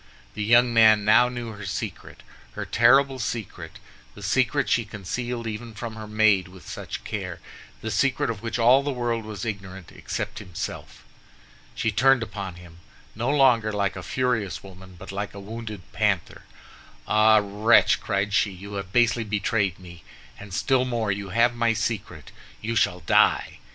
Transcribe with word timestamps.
The 0.33 0.43
young 0.43 0.73
man 0.73 1.05
now 1.05 1.29
knew 1.29 1.51
her 1.51 1.63
secret, 1.63 2.23
her 2.53 2.65
terrible 2.65 3.19
secret—the 3.19 4.23
secret 4.23 4.67
she 4.67 4.83
concealed 4.83 5.45
even 5.45 5.75
from 5.75 5.95
her 5.95 6.07
maid 6.07 6.47
with 6.47 6.67
such 6.67 7.03
care, 7.03 7.39
the 7.81 7.91
secret 7.91 8.31
of 8.31 8.41
which 8.41 8.57
all 8.57 8.81
the 8.81 8.89
world 8.89 9.25
was 9.25 9.45
ignorant, 9.45 9.91
except 9.91 10.39
himself. 10.39 11.03
She 11.75 11.91
turned 11.91 12.23
upon 12.23 12.55
him, 12.55 12.79
no 13.13 13.29
longer 13.29 13.71
like 13.71 13.95
a 13.95 14.01
furious 14.01 14.63
woman, 14.63 14.95
but 14.97 15.11
like 15.11 15.35
a 15.35 15.39
wounded 15.39 15.81
panther. 15.93 16.45
"Ah, 17.07 17.39
wretch!" 17.43 17.99
cried 17.99 18.33
she, 18.33 18.49
"you 18.49 18.73
have 18.73 18.91
basely 18.91 19.23
betrayed 19.23 19.77
me, 19.77 20.03
and 20.39 20.51
still 20.51 20.83
more, 20.83 21.11
you 21.11 21.29
have 21.29 21.53
my 21.53 21.73
secret! 21.73 22.31
You 22.59 22.75
shall 22.75 23.01
die." 23.01 23.59